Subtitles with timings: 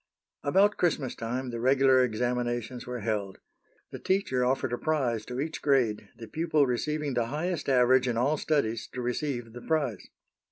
[0.41, 3.37] About Christmas time the regular examinations were held.
[3.91, 8.17] The teacher offered a prize to each grade, the pupil receiving the highest average in
[8.17, 10.07] all studies to receive the prize.